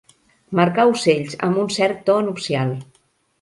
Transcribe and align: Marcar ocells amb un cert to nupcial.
Marcar 0.59 0.85
ocells 0.93 1.35
amb 1.49 1.61
un 1.65 1.69
cert 1.77 2.01
to 2.09 2.17
nupcial. 2.29 2.75